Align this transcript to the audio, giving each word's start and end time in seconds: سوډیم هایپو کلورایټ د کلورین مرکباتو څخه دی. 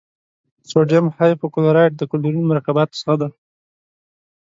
سوډیم 0.69 1.05
هایپو 1.17 1.45
کلورایټ 1.55 1.91
د 1.97 2.03
کلورین 2.11 2.45
مرکباتو 2.51 2.97
څخه 2.99 3.15
دی. 3.21 3.29